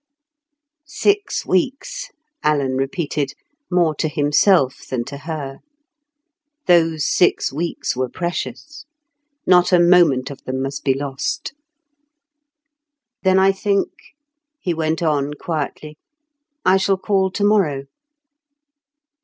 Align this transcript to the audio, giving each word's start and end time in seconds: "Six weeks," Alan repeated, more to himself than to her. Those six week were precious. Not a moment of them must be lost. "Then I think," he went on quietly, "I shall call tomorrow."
"Six 0.87 1.45
weeks," 1.45 2.09
Alan 2.41 2.75
repeated, 2.75 3.33
more 3.69 3.93
to 3.97 4.07
himself 4.09 4.79
than 4.89 5.03
to 5.05 5.17
her. 5.29 5.59
Those 6.65 7.05
six 7.07 7.53
week 7.53 7.83
were 7.95 8.09
precious. 8.09 8.85
Not 9.45 9.71
a 9.71 9.79
moment 9.79 10.31
of 10.31 10.43
them 10.45 10.59
must 10.59 10.83
be 10.83 10.95
lost. 10.95 11.53
"Then 13.21 13.37
I 13.37 13.51
think," 13.51 13.89
he 14.59 14.73
went 14.73 15.03
on 15.03 15.35
quietly, 15.35 15.99
"I 16.65 16.77
shall 16.77 16.97
call 16.97 17.29
tomorrow." 17.29 17.83